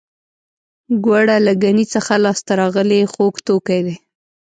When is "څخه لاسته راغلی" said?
1.93-3.01